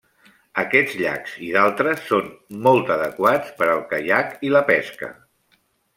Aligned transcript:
Aquests 0.61 0.95
llacs 1.01 1.35
i 1.47 1.49
d'altres 1.57 2.01
són 2.07 2.31
molt 2.69 2.91
adequats 2.97 3.53
per 3.61 3.69
al 3.75 3.85
caiac 3.95 4.35
i 4.49 4.55
la 4.57 4.63
pesca. 4.71 5.13